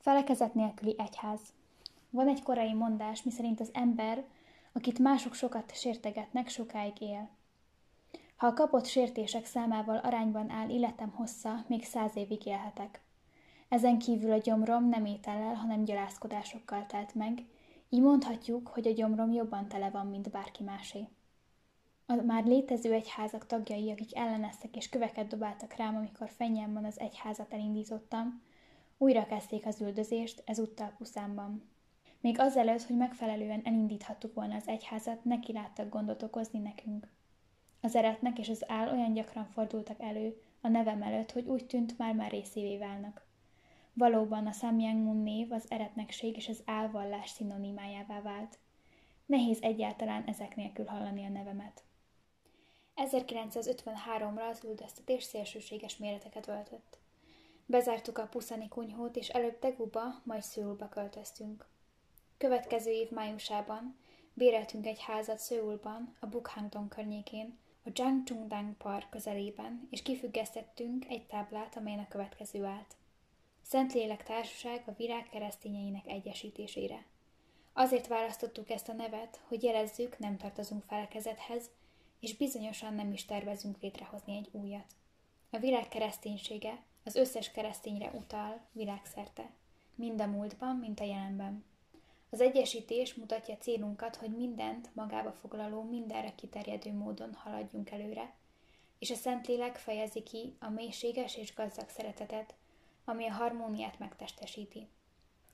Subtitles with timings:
[0.00, 1.40] Felekezet nélküli egyház.
[2.10, 4.24] Van egy korai mondás, miszerint az ember,
[4.72, 7.28] akit mások sokat sértegetnek, sokáig él.
[8.36, 13.00] Ha a kapott sértések számával arányban áll életem hossza, még száz évig élhetek.
[13.68, 17.44] Ezen kívül a gyomrom nem étellel, hanem gyalázkodásokkal telt meg,
[17.88, 21.08] így mondhatjuk, hogy a gyomrom jobban tele van, mint bárki másé.
[22.06, 27.52] A már létező egyházak tagjai, akik elleneztek és köveket dobáltak rám, amikor fenyemben az egyházat
[27.52, 28.42] elindítottam,
[29.02, 31.70] újra kezdték az üldözést, ezúttal puszámban.
[32.20, 37.08] Még azelőtt, hogy megfelelően elindíthattuk volna az egyházat, neki láttak gondot okozni nekünk.
[37.80, 41.98] Az eretnek és az áll olyan gyakran fordultak elő a nevem előtt, hogy úgy tűnt,
[41.98, 43.26] már-már részévé válnak.
[43.92, 48.58] Valóban a Samyang név az eretnekség és az álvallás szinonimájává vált.
[49.26, 51.84] Nehéz egyáltalán ezek nélkül hallani a nevemet.
[52.96, 56.98] 1953-ra az üldöztetés szélsőséges méreteket öltött.
[57.70, 61.66] Bezártuk a puszani kunyhót, és előbb Teguba, majd Szőulba költöztünk.
[62.38, 63.96] Következő év májusában
[64.34, 71.76] béreltünk egy házat Szőulban, a Bukhangdong környékén, a Jangchungdang Park közelében, és kifüggesztettünk egy táblát,
[71.76, 72.96] amelyen a következő állt.
[73.62, 77.06] Szentlélek Társaság a virág keresztényeinek egyesítésére.
[77.72, 81.70] Azért választottuk ezt a nevet, hogy jelezzük, nem tartozunk felekezethez,
[82.20, 84.94] és bizonyosan nem is tervezünk létrehozni egy újat.
[85.50, 89.50] A világ kereszténysége az összes keresztényre utal világszerte,
[89.94, 91.64] mind a múltban, mint a jelenben.
[92.30, 98.34] Az egyesítés mutatja célunkat, hogy mindent magába foglaló, mindenre kiterjedő módon haladjunk előre,
[98.98, 102.54] és a Szentlélek fejezi ki a mélységes és gazdag szeretetet,
[103.04, 104.88] ami a harmóniát megtestesíti.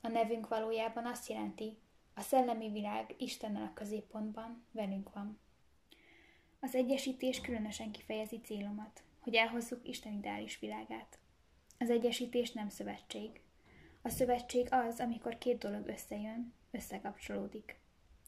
[0.00, 1.78] A nevünk valójában azt jelenti,
[2.14, 5.38] a szellemi világ Istennel a középpontban velünk van.
[6.60, 11.18] Az egyesítés különösen kifejezi célomat, hogy elhozzuk Isten ideális világát.
[11.78, 13.40] Az egyesítés nem szövetség.
[14.02, 17.78] A szövetség az, amikor két dolog összejön, összekapcsolódik.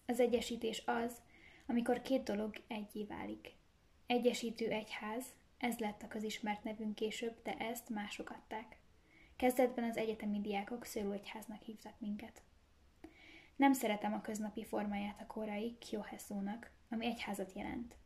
[0.06, 1.20] Az egyesítés az,
[1.66, 3.54] amikor két dolog egyé válik.
[4.06, 5.24] Egyesítő egyház,
[5.58, 8.78] ez lett a közismert nevünk később, de ezt mások adták.
[9.36, 12.42] Kezdetben az egyetemi diákok szőlőegyháznak hívtak minket.
[13.56, 17.96] Nem szeretem a köznapi formáját a korai kyoheszónak, ami egyházat jelent.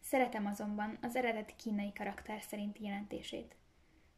[0.00, 3.56] Szeretem azonban az eredeti kínai karakter szerinti jelentését.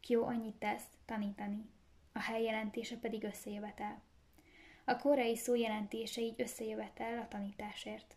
[0.06, 1.70] Kyo annyit tesz, tanítani,
[2.12, 4.02] a hely jelentése pedig összejövetel.
[4.84, 8.16] A koreai szó jelentése így összejövetel a tanításért.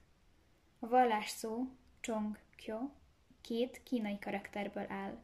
[0.80, 1.68] A vallás szó,
[2.00, 2.78] Chong Kyo,
[3.42, 5.24] két kínai karakterből áll,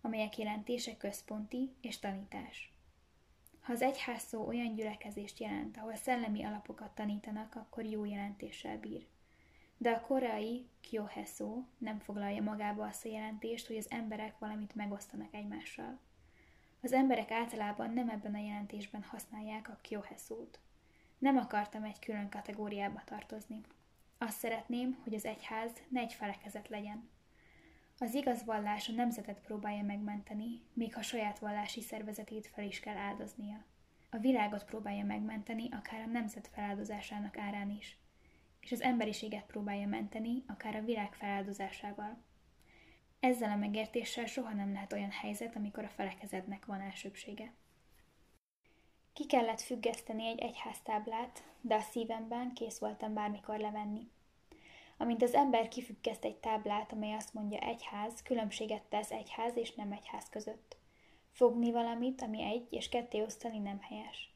[0.00, 2.72] amelyek jelentése központi és tanítás.
[3.60, 9.06] Ha az egyház szó olyan gyülekezést jelent, ahol szellemi alapokat tanítanak, akkor jó jelentéssel bír.
[9.82, 15.34] De a koreai kyoheszó nem foglalja magába azt a jelentést, hogy az emberek valamit megosztanak
[15.34, 15.98] egymással.
[16.82, 20.60] Az emberek általában nem ebben a jelentésben használják a kyoheszót.
[21.18, 23.60] Nem akartam egy külön kategóriába tartozni.
[24.18, 27.08] Azt szeretném, hogy az egyház ne egy felekezet legyen.
[27.98, 32.96] Az igaz vallás a nemzetet próbálja megmenteni, még ha saját vallási szervezetét fel is kell
[32.96, 33.64] áldoznia.
[34.10, 38.00] A világot próbálja megmenteni, akár a nemzet feláldozásának árán is
[38.62, 42.22] és az emberiséget próbálja menteni, akár a világ feláldozásával.
[43.20, 47.52] Ezzel a megértéssel soha nem lehet olyan helyzet, amikor a felekezednek van elsőbsége.
[49.12, 54.10] Ki kellett függeszteni egy egyháztáblát, de a szívemben kész voltam bármikor levenni.
[54.96, 59.92] Amint az ember kifüggeszt egy táblát, amely azt mondja egyház, különbséget tesz egyház és nem
[59.92, 60.76] egyház között.
[61.30, 64.34] Fogni valamit, ami egy és ketté osztani nem helyes.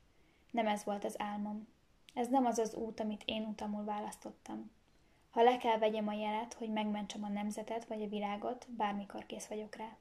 [0.50, 1.68] Nem ez volt az álmom.
[2.16, 4.70] Ez nem az az út, amit én utamul választottam.
[5.30, 9.46] Ha le kell vegyem a jelet, hogy megmentsem a nemzetet vagy a világot, bármikor kész
[9.46, 9.96] vagyok rá.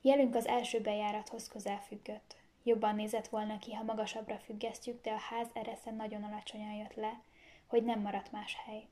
[0.00, 2.36] Jelünk az első bejárathoz közel függött.
[2.62, 7.20] Jobban nézett volna ki, ha magasabbra függesztjük, de a ház ereszen nagyon alacsonyan jött le,
[7.66, 8.86] hogy nem maradt más hely.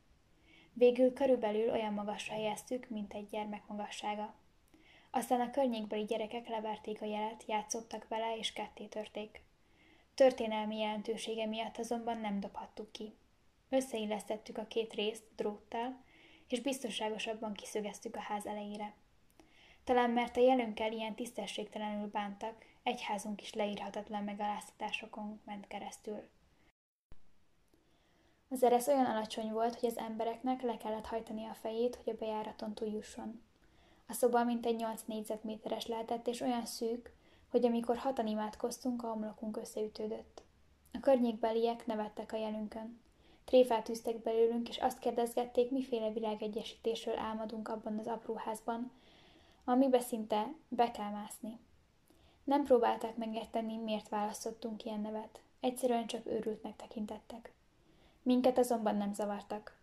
[0.73, 4.35] Végül körülbelül olyan magasra helyeztük, mint egy gyermek magassága.
[5.11, 9.47] Aztán a környékbeli gyerekek leverték a jelet, játszottak vele és ketté törték.
[10.19, 13.15] Történelmi jelentősége miatt azonban nem dobhattuk ki.
[13.69, 16.03] Összeillesztettük a két részt dróttal,
[16.49, 18.95] és biztonságosabban kiszögeztük a ház elejére.
[19.85, 26.29] Talán mert a jelönkkel ilyen tisztességtelenül bántak, egyházunk is leírhatatlan megaláztatásokon ment keresztül.
[28.49, 32.19] Az eresz olyan alacsony volt, hogy az embereknek le kellett hajtani a fejét, hogy a
[32.19, 33.43] bejáraton túljusson.
[34.07, 37.17] A szoba mintegy 8 négyzetméteres lehetett, és olyan szűk,
[37.51, 40.43] hogy amikor hatan imádkoztunk, a homlokunk összeütődött.
[40.93, 43.01] A környékbeliek nevettek a jelünkön.
[43.45, 48.91] Tréfát üztek belőlünk, és azt kérdezgették, miféle világegyesítésről álmodunk abban az apró házban,
[49.65, 51.59] amibe szinte be kell mászni.
[52.45, 55.41] Nem próbálták megérteni, miért választottunk ilyen nevet.
[55.61, 57.53] Egyszerűen csak őrültnek tekintettek.
[58.23, 59.77] Minket azonban nem zavartak.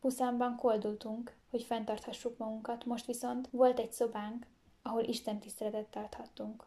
[0.00, 4.46] Puszánban koldultunk, hogy fenntarthassuk magunkat, most viszont volt egy szobánk,
[4.82, 6.66] ahol Isten tiszteletet tarthattunk.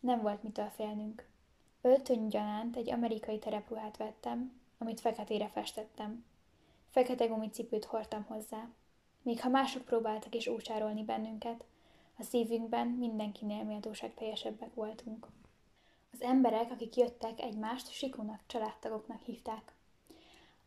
[0.00, 1.28] Nem volt mitől félnünk.
[1.80, 6.24] Öltöny gyanánt egy amerikai terepruhát vettem, amit feketére festettem.
[6.90, 8.68] Fekete gumicipőt hordtam hozzá.
[9.22, 11.64] Még ha mások próbáltak is úcsárolni bennünket,
[12.18, 15.26] a szívünkben mindenkinél méltóság teljesebbek voltunk.
[16.12, 19.72] Az emberek, akik jöttek, egymást Sikunak, családtagoknak hívták.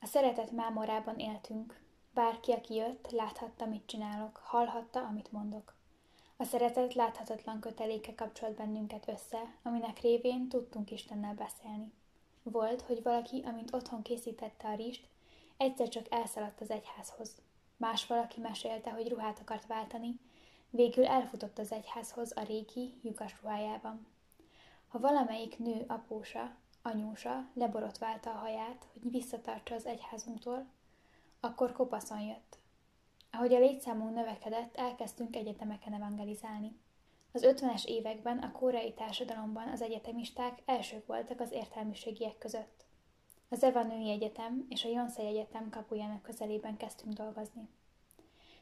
[0.01, 1.81] A szeretet mámorában éltünk.
[2.13, 5.73] Bárki, aki jött, láthatta, mit csinálok, hallhatta, amit mondok.
[6.37, 11.91] A szeretet láthatatlan köteléke kapcsolt bennünket össze, aminek révén tudtunk Istennel beszélni.
[12.43, 15.07] Volt, hogy valaki, amint otthon készítette a rist,
[15.57, 17.41] egyszer csak elszaladt az egyházhoz.
[17.77, 20.19] Más valaki mesélte, hogy ruhát akart váltani,
[20.69, 24.07] végül elfutott az egyházhoz a régi, lyukas ruhájában.
[24.87, 30.65] Ha valamelyik nő apósa, anyósa leborotválta a haját, hogy visszatartsa az egyházunktól,
[31.39, 32.57] akkor kopaszon jött.
[33.35, 36.79] Ahogy a létszámunk növekedett, elkezdtünk egyetemeken evangelizálni.
[37.31, 42.85] Az 50-es években a koreai társadalomban az egyetemisták elsők voltak az értelmiségiek között.
[43.49, 47.69] Az Eva Női Egyetem és a Jonsei Egyetem kapujának közelében kezdtünk dolgozni.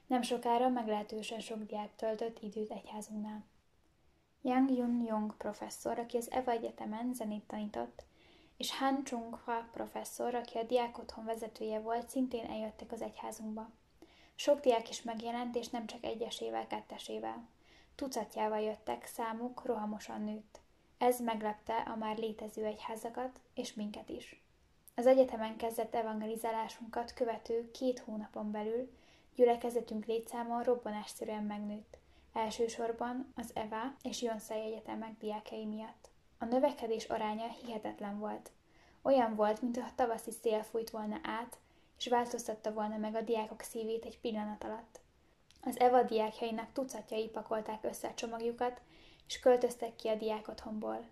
[0.07, 3.43] Nem sokára meglehetősen sok diák töltött időt egyházunknál.
[4.41, 8.03] Yang Yun Yong professzor, aki az Eva Egyetemen zenét tanított,
[8.57, 13.69] és Han Chung Hua professzor, aki a diák otthon vezetője volt, szintén eljöttek az egyházunkba.
[14.35, 17.47] Sok diák is megjelent, és nem csak egyesével, kettesével.
[17.95, 20.59] Tucatjával jöttek, számuk rohamosan nőtt.
[20.97, 24.41] Ez meglepte a már létező egyházakat, és minket is.
[24.95, 28.91] Az egyetemen kezdett evangelizálásunkat követő két hónapon belül
[29.35, 31.97] gyülekezetünk létszáma robbanásszerűen megnőtt,
[32.33, 36.09] elsősorban az EVA és Jonszai Egyetemek diákjai miatt.
[36.37, 38.51] A növekedés aránya hihetetlen volt.
[39.01, 41.57] Olyan volt, mintha tavaszi szél fújt volna át,
[42.01, 44.99] és változtatta volna meg a diákok szívét egy pillanat alatt.
[45.63, 48.81] Az EVA diákjainak tucatjai pakolták össze a csomagjukat,
[49.27, 51.05] és költöztek ki a diák otthonból.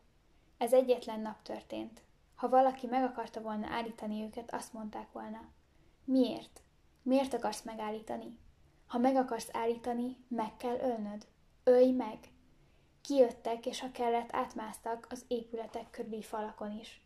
[0.58, 2.02] Ez egyetlen nap történt.
[2.36, 5.50] Ha valaki meg akarta volna állítani őket, azt mondták volna.
[6.04, 6.62] Miért?
[7.02, 8.38] Miért akarsz megállítani?
[8.88, 11.28] Ha meg akarsz állítani, meg kell ölnöd.
[11.64, 12.18] Ölj meg!
[13.02, 17.02] Kijöttek, és ha kellett, átmásztak az épületek körüli falakon is.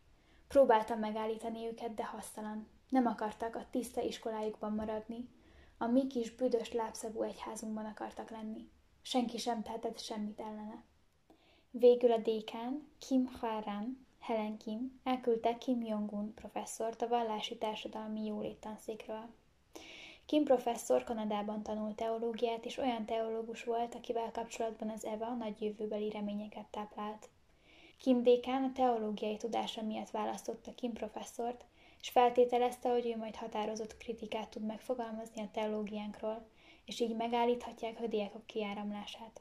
[0.48, 2.72] Próbáltam megállítani őket, de hasztalan.
[2.94, 5.28] Nem akartak a tiszta iskolájukban maradni.
[5.78, 8.68] A mi kis büdös lábszagú egyházunkban akartak lenni.
[9.02, 10.82] Senki sem tehetett semmit ellene.
[11.70, 18.60] Végül a dékán, Kim Hwaran, Helen Kim, elküldte Kim Jong-un professzort a vallási társadalmi jólét
[18.60, 19.28] tanszékről.
[20.26, 26.10] Kim professzor Kanadában tanult teológiát, és olyan teológus volt, akivel kapcsolatban az Eva nagy jövőbeli
[26.10, 27.28] reményeket táplált.
[27.98, 31.64] Kim dékán a teológiai tudása miatt választotta Kim professzort,
[32.04, 36.46] és feltételezte, hogy ő majd határozott kritikát tud megfogalmazni a teológiánkról,
[36.84, 39.40] és így megállíthatják a diákok kiáramlását.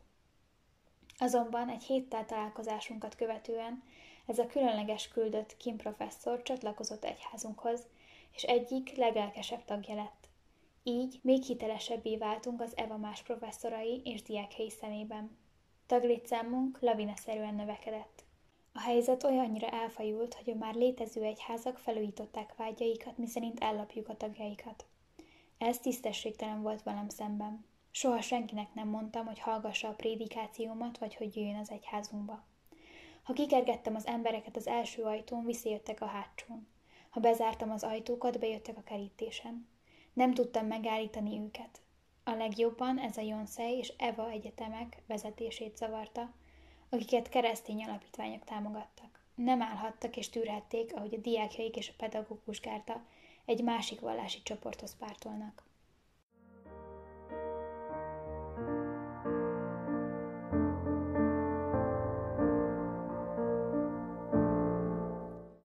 [1.18, 3.84] Azonban egy héttel találkozásunkat követően
[4.26, 7.88] ez a különleges küldött Kim professzor csatlakozott egyházunkhoz,
[8.36, 10.30] és egyik legelkesebb tagja lett.
[10.84, 15.38] Így még hitelesebbé váltunk az Eva más professzorai és diákjai szemében.
[15.86, 18.24] Taglétszámunk lavinaszerűen növekedett.
[18.74, 24.86] A helyzet olyannyira elfajult, hogy a már létező egyházak felújították vágyaikat, miszerint ellapjuk a tagjaikat.
[25.58, 27.66] Ez tisztességtelen volt velem szemben.
[27.92, 32.44] Soha senkinek nem mondtam, hogy hallgassa a prédikációmat, vagy hogy jöjjön az egyházunkba.
[33.24, 36.68] Ha kikergettem az embereket az első ajtón, visszajöttek a hátsón.
[37.10, 39.68] Ha bezártam az ajtókat, bejöttek a kerítésen.
[40.14, 41.82] Nem tudtam megállítani őket.
[42.24, 46.34] A legjobban ez a Jonszei és Eva egyetemek vezetését zavarta,
[46.94, 49.20] akiket keresztény alapítványok támogattak.
[49.36, 53.06] Nem állhattak és tűrhették, ahogy a diákjaik és a pedagógus gárta
[53.46, 55.64] egy másik vallási csoporthoz pártolnak.